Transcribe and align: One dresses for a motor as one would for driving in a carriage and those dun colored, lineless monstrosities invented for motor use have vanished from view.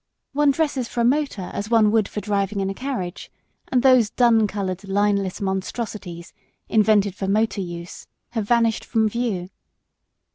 One 0.33 0.49
dresses 0.49 0.87
for 0.87 1.01
a 1.01 1.05
motor 1.05 1.51
as 1.53 1.69
one 1.69 1.91
would 1.91 2.07
for 2.07 2.21
driving 2.21 2.59
in 2.59 2.71
a 2.71 2.73
carriage 2.73 3.31
and 3.67 3.83
those 3.83 4.09
dun 4.09 4.47
colored, 4.47 4.83
lineless 4.87 5.39
monstrosities 5.39 6.33
invented 6.67 7.13
for 7.13 7.27
motor 7.27 7.61
use 7.61 8.07
have 8.31 8.47
vanished 8.47 8.83
from 8.83 9.07
view. 9.07 9.49